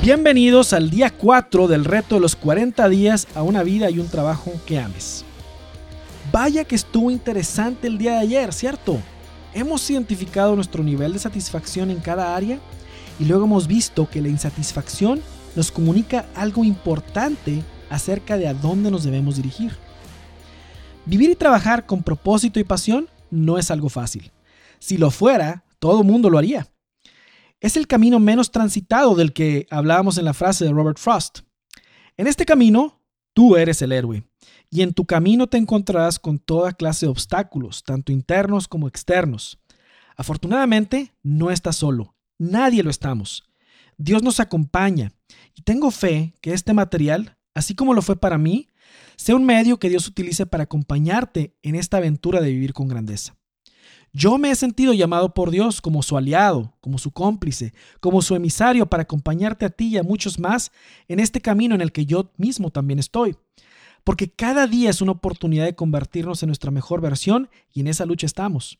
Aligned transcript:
Bienvenidos 0.00 0.74
al 0.74 0.90
día 0.90 1.10
4 1.10 1.66
del 1.66 1.84
reto 1.84 2.14
de 2.14 2.20
los 2.20 2.36
40 2.36 2.88
días 2.88 3.26
a 3.34 3.42
una 3.42 3.64
vida 3.64 3.90
y 3.90 3.98
un 3.98 4.06
trabajo 4.06 4.52
que 4.64 4.78
ames. 4.78 5.24
Vaya 6.30 6.62
que 6.62 6.76
estuvo 6.76 7.10
interesante 7.10 7.88
el 7.88 7.98
día 7.98 8.12
de 8.12 8.18
ayer, 8.18 8.52
¿cierto? 8.52 8.98
Hemos 9.52 9.90
identificado 9.90 10.54
nuestro 10.54 10.84
nivel 10.84 11.14
de 11.14 11.18
satisfacción 11.18 11.90
en 11.90 11.98
cada 11.98 12.36
área 12.36 12.60
y 13.18 13.24
luego 13.24 13.46
hemos 13.46 13.66
visto 13.66 14.08
que 14.08 14.22
la 14.22 14.28
insatisfacción 14.28 15.20
nos 15.56 15.72
comunica 15.72 16.26
algo 16.36 16.64
importante 16.64 17.64
acerca 17.90 18.38
de 18.38 18.46
a 18.46 18.54
dónde 18.54 18.92
nos 18.92 19.02
debemos 19.02 19.34
dirigir. 19.34 19.72
Vivir 21.06 21.30
y 21.30 21.34
trabajar 21.34 21.86
con 21.86 22.04
propósito 22.04 22.60
y 22.60 22.64
pasión 22.64 23.08
no 23.32 23.58
es 23.58 23.72
algo 23.72 23.88
fácil. 23.88 24.30
Si 24.78 24.96
lo 24.96 25.10
fuera, 25.10 25.64
todo 25.80 26.04
mundo 26.04 26.30
lo 26.30 26.38
haría 26.38 26.68
es 27.60 27.76
el 27.76 27.86
camino 27.86 28.20
menos 28.20 28.50
transitado 28.50 29.14
del 29.14 29.32
que 29.32 29.66
hablábamos 29.70 30.18
en 30.18 30.24
la 30.24 30.34
frase 30.34 30.64
de 30.64 30.72
Robert 30.72 30.98
Frost. 30.98 31.40
En 32.16 32.26
este 32.26 32.44
camino, 32.44 33.00
tú 33.32 33.56
eres 33.56 33.82
el 33.82 33.92
héroe, 33.92 34.24
y 34.70 34.82
en 34.82 34.92
tu 34.92 35.06
camino 35.06 35.46
te 35.46 35.56
encontrarás 35.56 36.18
con 36.18 36.38
toda 36.38 36.72
clase 36.72 37.06
de 37.06 37.10
obstáculos, 37.10 37.82
tanto 37.84 38.12
internos 38.12 38.68
como 38.68 38.88
externos. 38.88 39.58
Afortunadamente, 40.16 41.14
no 41.22 41.50
estás 41.50 41.76
solo, 41.76 42.14
nadie 42.38 42.82
lo 42.82 42.90
estamos. 42.90 43.44
Dios 43.96 44.22
nos 44.22 44.40
acompaña, 44.40 45.12
y 45.54 45.62
tengo 45.62 45.90
fe 45.90 46.34
que 46.40 46.52
este 46.52 46.74
material, 46.74 47.36
así 47.54 47.74
como 47.74 47.94
lo 47.94 48.02
fue 48.02 48.16
para 48.16 48.38
mí, 48.38 48.68
sea 49.16 49.34
un 49.34 49.44
medio 49.44 49.78
que 49.78 49.88
Dios 49.88 50.06
utilice 50.06 50.46
para 50.46 50.64
acompañarte 50.64 51.56
en 51.62 51.74
esta 51.74 51.96
aventura 51.96 52.40
de 52.40 52.50
vivir 52.50 52.72
con 52.72 52.88
grandeza. 52.88 53.36
Yo 54.12 54.38
me 54.38 54.50
he 54.50 54.56
sentido 54.56 54.94
llamado 54.94 55.34
por 55.34 55.50
Dios 55.50 55.80
como 55.80 56.02
su 56.02 56.16
aliado, 56.16 56.74
como 56.80 56.98
su 56.98 57.10
cómplice, 57.12 57.74
como 58.00 58.22
su 58.22 58.34
emisario 58.34 58.86
para 58.86 59.02
acompañarte 59.02 59.66
a 59.66 59.70
ti 59.70 59.88
y 59.88 59.98
a 59.98 60.02
muchos 60.02 60.38
más 60.38 60.72
en 61.08 61.20
este 61.20 61.40
camino 61.40 61.74
en 61.74 61.80
el 61.80 61.92
que 61.92 62.06
yo 62.06 62.32
mismo 62.36 62.70
también 62.70 62.98
estoy. 62.98 63.36
Porque 64.04 64.30
cada 64.30 64.66
día 64.66 64.90
es 64.90 65.02
una 65.02 65.12
oportunidad 65.12 65.66
de 65.66 65.74
convertirnos 65.74 66.42
en 66.42 66.48
nuestra 66.48 66.70
mejor 66.70 67.00
versión 67.00 67.50
y 67.72 67.80
en 67.80 67.88
esa 67.88 68.06
lucha 68.06 68.26
estamos. 68.26 68.78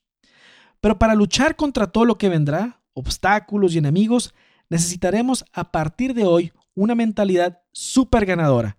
Pero 0.81 0.99
para 0.99 1.15
luchar 1.15 1.57
contra 1.57 1.89
todo 1.89 2.05
lo 2.05 2.17
que 2.19 2.29
vendrá, 2.29 2.81
obstáculos 2.95 3.75
y 3.75 3.79
enemigos, 3.79 4.35
necesitaremos 4.71 5.45
a 5.53 5.71
partir 5.71 6.15
de 6.15 6.25
hoy 6.25 6.53
una 6.75 6.95
mentalidad 6.95 7.61
súper 7.73 8.25
ganadora. 8.25 8.79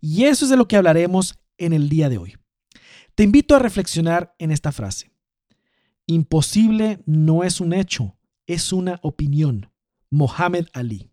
Y 0.00 0.24
eso 0.24 0.44
es 0.44 0.50
de 0.50 0.56
lo 0.56 0.68
que 0.68 0.76
hablaremos 0.76 1.38
en 1.58 1.72
el 1.72 1.88
día 1.88 2.08
de 2.08 2.18
hoy. 2.18 2.36
Te 3.14 3.22
invito 3.22 3.54
a 3.54 3.58
reflexionar 3.58 4.34
en 4.38 4.50
esta 4.50 4.72
frase. 4.72 5.10
Imposible 6.06 7.00
no 7.04 7.42
es 7.42 7.60
un 7.60 7.72
hecho, 7.72 8.16
es 8.46 8.72
una 8.72 9.00
opinión. 9.02 9.72
Mohammed 10.08 10.66
Ali. 10.72 11.10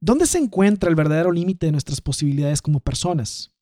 ¿Dónde 0.00 0.26
se 0.26 0.38
encuentra 0.38 0.88
el 0.88 0.96
verdadero 0.96 1.32
límite 1.32 1.66
de 1.66 1.72
nuestras 1.72 2.00
posibilidades 2.00 2.62
como 2.62 2.80
personas? 2.80 3.52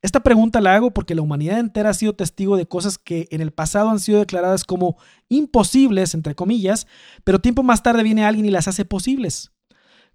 Esta 0.00 0.20
pregunta 0.20 0.62
la 0.62 0.74
hago 0.74 0.92
porque 0.92 1.14
la 1.14 1.20
humanidad 1.20 1.58
entera 1.58 1.90
ha 1.90 1.94
sido 1.94 2.14
testigo 2.14 2.56
de 2.56 2.66
cosas 2.66 2.96
que 2.96 3.28
en 3.30 3.42
el 3.42 3.52
pasado 3.52 3.90
han 3.90 4.00
sido 4.00 4.20
declaradas 4.20 4.64
como 4.64 4.96
imposibles, 5.28 6.14
entre 6.14 6.34
comillas, 6.34 6.86
pero 7.24 7.40
tiempo 7.40 7.62
más 7.62 7.82
tarde 7.82 8.02
viene 8.02 8.24
alguien 8.24 8.46
y 8.46 8.50
las 8.50 8.68
hace 8.68 8.86
posibles. 8.86 9.52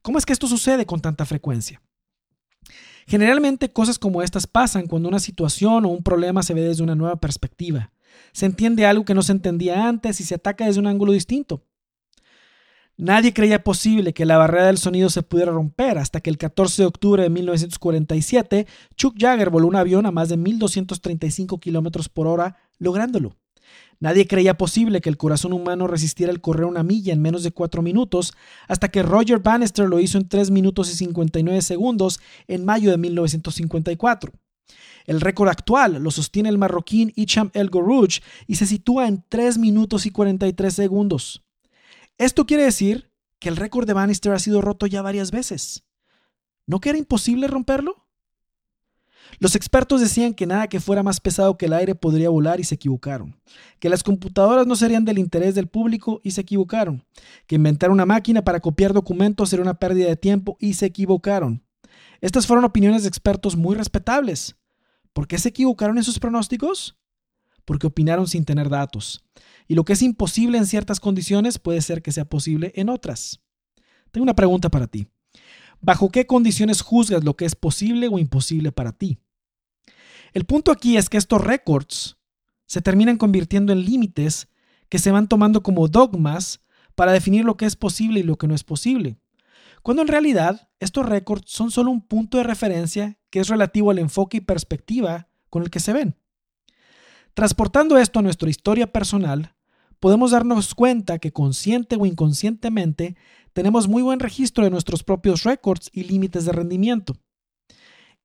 ¿Cómo 0.01 0.17
es 0.17 0.25
que 0.25 0.33
esto 0.33 0.47
sucede 0.47 0.85
con 0.85 0.99
tanta 0.99 1.25
frecuencia? 1.25 1.81
Generalmente 3.05 3.71
cosas 3.71 3.99
como 3.99 4.21
estas 4.21 4.47
pasan 4.47 4.87
cuando 4.87 5.09
una 5.09 5.19
situación 5.19 5.85
o 5.85 5.89
un 5.89 6.03
problema 6.03 6.41
se 6.43 6.53
ve 6.53 6.61
desde 6.61 6.83
una 6.83 6.95
nueva 6.95 7.19
perspectiva. 7.19 7.91
Se 8.31 8.45
entiende 8.45 8.85
algo 8.85 9.05
que 9.05 9.13
no 9.13 9.21
se 9.21 9.31
entendía 9.31 9.87
antes 9.87 10.19
y 10.19 10.23
se 10.23 10.35
ataca 10.35 10.65
desde 10.65 10.79
un 10.79 10.87
ángulo 10.87 11.11
distinto. 11.11 11.63
Nadie 12.97 13.33
creía 13.33 13.63
posible 13.63 14.13
que 14.13 14.25
la 14.25 14.37
barrera 14.37 14.67
del 14.67 14.77
sonido 14.77 15.09
se 15.09 15.23
pudiera 15.23 15.53
romper 15.53 15.97
hasta 15.97 16.19
que 16.19 16.29
el 16.29 16.37
14 16.37 16.81
de 16.81 16.85
octubre 16.85 17.23
de 17.23 17.29
1947 17.29 18.67
Chuck 18.97 19.15
Jagger 19.17 19.49
voló 19.49 19.67
un 19.67 19.77
avión 19.77 20.05
a 20.05 20.11
más 20.11 20.27
de 20.27 20.35
1235 20.35 21.61
kilómetros 21.61 22.09
por 22.09 22.27
hora, 22.27 22.57
lográndolo. 22.77 23.37
Nadie 24.01 24.27
creía 24.27 24.57
posible 24.57 24.99
que 24.99 25.07
el 25.09 25.15
corazón 25.15 25.53
humano 25.53 25.87
resistiera 25.87 26.31
el 26.31 26.41
correr 26.41 26.65
una 26.65 26.83
milla 26.83 27.13
en 27.13 27.21
menos 27.21 27.43
de 27.43 27.51
cuatro 27.51 27.81
minutos, 27.81 28.33
hasta 28.67 28.89
que 28.89 29.01
Roger 29.01 29.39
Bannister 29.39 29.87
lo 29.87 30.01
hizo 30.01 30.17
en 30.17 30.27
3 30.27 30.51
minutos 30.51 30.89
y 30.91 30.95
59 30.95 31.61
segundos 31.61 32.19
en 32.47 32.65
mayo 32.65 32.91
de 32.91 32.97
1954. 32.97 34.33
El 35.05 35.21
récord 35.21 35.49
actual 35.49 36.01
lo 36.03 36.11
sostiene 36.11 36.49
el 36.49 36.57
marroquín 36.57 37.11
Icham 37.15 37.49
El 37.53 37.69
Gorouch 37.69 38.21
y 38.47 38.55
se 38.55 38.65
sitúa 38.65 39.07
en 39.07 39.23
3 39.27 39.57
minutos 39.57 40.05
y 40.05 40.11
43 40.11 40.73
segundos. 40.73 41.43
Esto 42.17 42.45
quiere 42.45 42.63
decir 42.63 43.11
que 43.39 43.49
el 43.49 43.55
récord 43.55 43.87
de 43.87 43.93
Bannister 43.93 44.33
ha 44.33 44.39
sido 44.39 44.61
roto 44.61 44.85
ya 44.85 45.01
varias 45.01 45.31
veces. 45.31 45.83
¿No 46.67 46.79
que 46.79 46.89
era 46.89 46.99
imposible 46.99 47.47
romperlo? 47.47 48.05
Los 49.39 49.55
expertos 49.55 50.01
decían 50.01 50.33
que 50.33 50.45
nada 50.45 50.67
que 50.67 50.79
fuera 50.79 51.03
más 51.03 51.19
pesado 51.19 51.57
que 51.57 51.67
el 51.67 51.73
aire 51.73 51.95
podría 51.95 52.29
volar 52.29 52.59
y 52.59 52.63
se 52.63 52.75
equivocaron, 52.75 53.39
que 53.79 53.89
las 53.89 54.03
computadoras 54.03 54.65
no 54.65 54.75
serían 54.75 55.05
del 55.05 55.19
interés 55.19 55.55
del 55.55 55.67
público 55.67 56.19
y 56.23 56.31
se 56.31 56.41
equivocaron, 56.41 57.05
que 57.45 57.55
inventar 57.55 57.91
una 57.91 58.05
máquina 58.05 58.43
para 58.43 58.59
copiar 58.59 58.93
documentos 58.93 59.49
sería 59.49 59.63
una 59.63 59.79
pérdida 59.79 60.07
de 60.07 60.15
tiempo 60.15 60.57
y 60.59 60.73
se 60.73 60.87
equivocaron. 60.87 61.63
Estas 62.21 62.47
fueron 62.47 62.65
opiniones 62.65 63.03
de 63.03 63.09
expertos 63.09 63.55
muy 63.55 63.75
respetables, 63.75 64.55
¿Por 65.13 65.27
qué 65.27 65.37
se 65.37 65.49
equivocaron 65.49 65.97
en 65.97 66.03
sus 66.03 66.19
pronósticos? 66.19 66.97
Porque 67.65 67.87
opinaron 67.87 68.27
sin 68.27 68.45
tener 68.45 68.69
datos. 68.69 69.23
Y 69.67 69.75
lo 69.75 69.83
que 69.83 69.93
es 69.93 70.01
imposible 70.01 70.57
en 70.57 70.65
ciertas 70.65 70.99
condiciones 70.99 71.59
puede 71.59 71.81
ser 71.81 72.01
que 72.01 72.11
sea 72.11 72.25
posible 72.25 72.71
en 72.75 72.89
otras. 72.89 73.41
Tengo 74.11 74.23
una 74.23 74.35
pregunta 74.35 74.69
para 74.69 74.87
ti. 74.87 75.07
¿Bajo 75.81 76.09
qué 76.09 76.25
condiciones 76.25 76.81
juzgas 76.81 77.23
lo 77.23 77.35
que 77.35 77.45
es 77.45 77.55
posible 77.55 78.07
o 78.07 78.19
imposible 78.19 78.71
para 78.71 78.91
ti? 78.91 79.19
El 80.33 80.45
punto 80.45 80.71
aquí 80.71 80.97
es 80.97 81.09
que 81.09 81.17
estos 81.17 81.41
récords 81.41 82.17
se 82.65 82.81
terminan 82.81 83.17
convirtiendo 83.17 83.73
en 83.73 83.85
límites 83.85 84.47
que 84.89 84.99
se 84.99 85.11
van 85.11 85.27
tomando 85.27 85.63
como 85.63 85.87
dogmas 85.87 86.61
para 86.95 87.11
definir 87.11 87.45
lo 87.45 87.57
que 87.57 87.65
es 87.65 87.75
posible 87.75 88.19
y 88.19 88.23
lo 88.23 88.37
que 88.37 88.47
no 88.47 88.55
es 88.55 88.63
posible 88.63 89.17
cuando 89.81 90.01
en 90.01 90.07
realidad 90.07 90.68
estos 90.79 91.05
récords 91.05 91.43
son 91.47 91.71
solo 91.71 91.91
un 91.91 92.01
punto 92.01 92.37
de 92.37 92.43
referencia 92.43 93.17
que 93.29 93.39
es 93.39 93.47
relativo 93.49 93.91
al 93.91 93.99
enfoque 93.99 94.37
y 94.37 94.41
perspectiva 94.41 95.27
con 95.49 95.63
el 95.63 95.69
que 95.69 95.79
se 95.79 95.93
ven. 95.93 96.15
Transportando 97.33 97.97
esto 97.97 98.19
a 98.19 98.21
nuestra 98.21 98.49
historia 98.49 98.91
personal, 98.91 99.55
podemos 99.99 100.31
darnos 100.31 100.73
cuenta 100.75 101.19
que 101.19 101.33
consciente 101.33 101.97
o 101.99 102.05
inconscientemente 102.05 103.15
tenemos 103.53 103.87
muy 103.87 104.01
buen 104.01 104.19
registro 104.19 104.63
de 104.63 104.69
nuestros 104.69 105.03
propios 105.03 105.43
récords 105.43 105.89
y 105.93 106.03
límites 106.03 106.45
de 106.45 106.51
rendimiento. 106.53 107.17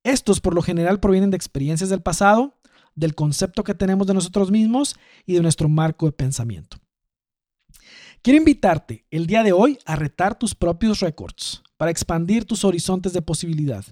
Estos 0.05 0.41
por 0.41 0.55
lo 0.55 0.63
general 0.63 1.01
provienen 1.01 1.31
de 1.31 1.37
experiencias 1.37 1.91
del 1.91 2.03
pasado, 2.03 2.59
del 2.95 3.15
concepto 3.15 3.65
que 3.65 3.75
tenemos 3.75 4.07
de 4.07 4.15
nosotros 4.15 4.51
mismos 4.51 4.97
y 5.27 5.35
de 5.35 5.41
nuestro 5.41 5.69
marco 5.69 6.07
de 6.07 6.13
pensamiento. 6.13 6.77
Quiero 8.23 8.39
invitarte 8.39 9.07
el 9.11 9.27
día 9.27 9.43
de 9.43 9.53
hoy 9.53 9.79
a 9.85 9.97
retar 9.97 10.39
tus 10.39 10.55
propios 10.55 11.01
récords 11.01 11.63
para 11.85 11.91
expandir 11.91 12.47
tus 12.47 12.65
horizontes 12.65 13.13
de 13.13 13.21
posibilidad. 13.21 13.85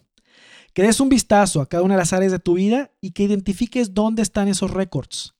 Que 0.72 0.82
des 0.82 0.98
un 0.98 1.10
vistazo 1.10 1.60
a 1.60 1.68
cada 1.68 1.82
una 1.82 1.92
de 1.92 1.98
las 1.98 2.14
áreas 2.14 2.32
de 2.32 2.38
tu 2.38 2.54
vida 2.54 2.90
y 3.02 3.10
que 3.10 3.24
identifiques 3.24 3.92
dónde 3.92 4.22
están 4.22 4.48
esos 4.48 4.70
récords. 4.70 5.34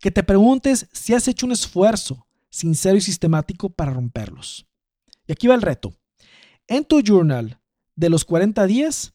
Que 0.00 0.10
te 0.10 0.22
preguntes 0.22 0.88
si 0.90 1.12
has 1.12 1.28
hecho 1.28 1.44
un 1.44 1.52
esfuerzo 1.52 2.26
sincero 2.48 2.96
y 2.96 3.02
sistemático 3.02 3.68
para 3.68 3.92
romperlos. 3.92 4.66
Y 5.26 5.32
aquí 5.32 5.48
va 5.48 5.54
el 5.54 5.60
reto. 5.60 5.92
En 6.66 6.86
tu 6.86 7.02
journal 7.02 7.60
de 7.94 8.08
los 8.08 8.24
40 8.24 8.66
días, 8.66 9.12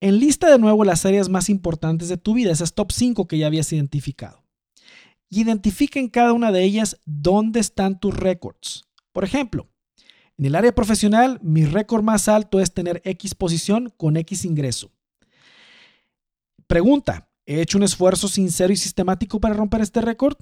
enlista 0.00 0.50
de 0.50 0.58
nuevo 0.58 0.82
las 0.82 1.04
áreas 1.04 1.28
más 1.28 1.50
importantes 1.50 2.08
de 2.08 2.16
tu 2.16 2.32
vida, 2.32 2.52
esas 2.52 2.72
top 2.72 2.90
5 2.90 3.26
que 3.28 3.36
ya 3.36 3.48
habías 3.48 3.70
identificado 3.70 4.42
y 5.28 5.42
identifica 5.42 6.00
en 6.00 6.08
cada 6.08 6.32
una 6.32 6.52
de 6.52 6.62
ellas 6.62 6.98
dónde 7.04 7.60
están 7.60 8.00
tus 8.00 8.16
récords. 8.16 8.84
Por 9.12 9.24
ejemplo, 9.24 9.68
en 10.38 10.44
el 10.44 10.54
área 10.54 10.74
profesional, 10.74 11.38
mi 11.42 11.64
récord 11.64 12.02
más 12.02 12.28
alto 12.28 12.60
es 12.60 12.72
tener 12.72 13.00
X 13.04 13.34
posición 13.34 13.92
con 13.96 14.16
X 14.16 14.44
ingreso. 14.44 14.90
Pregunta, 16.66 17.30
¿he 17.46 17.60
hecho 17.60 17.78
un 17.78 17.84
esfuerzo 17.84 18.28
sincero 18.28 18.72
y 18.72 18.76
sistemático 18.76 19.40
para 19.40 19.54
romper 19.54 19.80
este 19.80 20.00
récord? 20.00 20.36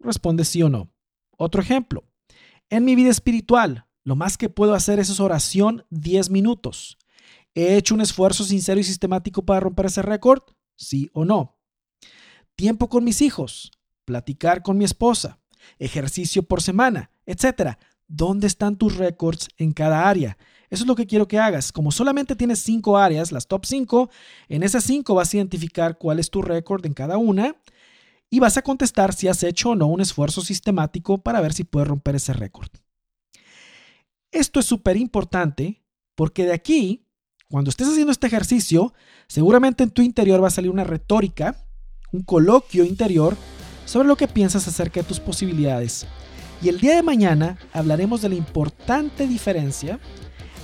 Responde 0.00 0.44
sí 0.44 0.62
o 0.62 0.68
no. 0.68 0.92
Otro 1.36 1.62
ejemplo, 1.62 2.04
en 2.68 2.84
mi 2.84 2.94
vida 2.94 3.10
espiritual, 3.10 3.86
lo 4.04 4.16
más 4.16 4.36
que 4.36 4.48
puedo 4.48 4.74
hacer 4.74 4.98
es 4.98 5.20
oración 5.20 5.84
10 5.90 6.30
minutos. 6.30 6.98
¿He 7.54 7.76
hecho 7.76 7.94
un 7.94 8.00
esfuerzo 8.00 8.44
sincero 8.44 8.80
y 8.80 8.84
sistemático 8.84 9.44
para 9.44 9.60
romper 9.60 9.86
ese 9.86 10.02
récord? 10.02 10.42
Sí 10.74 11.10
o 11.12 11.24
no. 11.24 11.58
Tiempo 12.56 12.88
con 12.88 13.04
mis 13.04 13.22
hijos 13.22 13.70
platicar 14.04 14.62
con 14.62 14.78
mi 14.78 14.84
esposa, 14.84 15.38
ejercicio 15.78 16.42
por 16.42 16.62
semana, 16.62 17.10
etc. 17.26 17.78
¿Dónde 18.14 18.46
están 18.46 18.76
tus 18.76 18.96
récords 18.98 19.48
en 19.56 19.72
cada 19.72 20.06
área? 20.06 20.36
Eso 20.68 20.84
es 20.84 20.86
lo 20.86 20.94
que 20.94 21.06
quiero 21.06 21.26
que 21.26 21.38
hagas. 21.38 21.72
Como 21.72 21.90
solamente 21.90 22.36
tienes 22.36 22.58
cinco 22.58 22.98
áreas, 22.98 23.32
las 23.32 23.46
top 23.46 23.64
5, 23.64 24.10
en 24.50 24.62
esas 24.62 24.84
cinco 24.84 25.14
vas 25.14 25.32
a 25.32 25.38
identificar 25.38 25.96
cuál 25.96 26.18
es 26.18 26.28
tu 26.28 26.42
récord 26.42 26.84
en 26.84 26.92
cada 26.92 27.16
una 27.16 27.56
y 28.28 28.38
vas 28.38 28.58
a 28.58 28.62
contestar 28.62 29.14
si 29.14 29.28
has 29.28 29.42
hecho 29.42 29.70
o 29.70 29.76
no 29.76 29.86
un 29.86 30.02
esfuerzo 30.02 30.42
sistemático 30.42 31.22
para 31.22 31.40
ver 31.40 31.54
si 31.54 31.64
puedes 31.64 31.88
romper 31.88 32.16
ese 32.16 32.34
récord. 32.34 32.68
Esto 34.30 34.60
es 34.60 34.66
súper 34.66 34.98
importante 34.98 35.82
porque 36.14 36.44
de 36.44 36.52
aquí, 36.52 37.06
cuando 37.48 37.70
estés 37.70 37.88
haciendo 37.88 38.12
este 38.12 38.26
ejercicio, 38.26 38.92
seguramente 39.26 39.84
en 39.84 39.90
tu 39.90 40.02
interior 40.02 40.42
va 40.42 40.48
a 40.48 40.50
salir 40.50 40.70
una 40.70 40.84
retórica, 40.84 41.64
un 42.12 42.20
coloquio 42.24 42.84
interior 42.84 43.38
sobre 43.86 44.06
lo 44.06 44.16
que 44.16 44.28
piensas 44.28 44.68
acerca 44.68 45.00
de 45.00 45.08
tus 45.08 45.18
posibilidades. 45.18 46.06
Y 46.62 46.68
el 46.68 46.78
día 46.78 46.94
de 46.94 47.02
mañana 47.02 47.58
hablaremos 47.72 48.22
de 48.22 48.28
la 48.28 48.36
importante 48.36 49.26
diferencia 49.26 49.98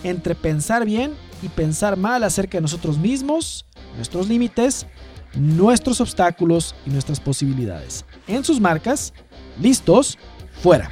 entre 0.05 0.37
pensar 0.37 0.85
bien 0.85 1.13
y 1.43 1.49
pensar 1.49 1.97
mal 1.97 2.23
acerca 2.23 2.59
de 2.59 2.63
nosotros 2.63 2.99
mismos, 2.99 3.67
nuestros 3.97 4.29
límites, 4.29 4.87
nuestros 5.35 6.01
obstáculos 6.01 6.77
y 6.87 6.91
nuestras 6.91 7.19
posibilidades. 7.19 8.05
En 8.29 8.45
sus 8.45 8.61
marcas, 8.61 9.13
listos, 9.61 10.19
fuera. 10.63 10.89